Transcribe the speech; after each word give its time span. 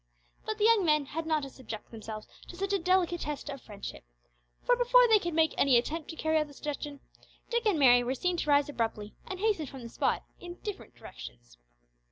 But 0.47 0.57
the 0.57 0.63
young 0.63 0.83
men 0.83 1.05
had 1.05 1.27
not 1.27 1.43
to 1.43 1.49
subject 1.51 1.91
themselves 1.91 2.27
to 2.47 2.55
such 2.55 2.73
a 2.73 2.79
delicate 2.79 3.21
test 3.21 3.51
of 3.51 3.61
friendship, 3.61 4.03
for 4.63 4.75
before 4.75 5.07
they 5.07 5.19
could 5.19 5.35
make 5.35 5.53
any 5.59 5.77
attempt 5.77 6.09
to 6.09 6.15
carry 6.15 6.39
out 6.39 6.47
the 6.47 6.55
suggestion, 6.55 7.01
Dick 7.51 7.67
and 7.67 7.77
Mary 7.77 8.03
were 8.03 8.15
seen 8.15 8.35
to 8.37 8.49
rise 8.49 8.67
abruptly 8.67 9.13
and 9.27 9.39
hasten 9.39 9.67
from 9.67 9.83
the 9.83 9.89
spot 9.89 10.23
in 10.39 10.55
different 10.63 10.95
directions. 10.95 11.59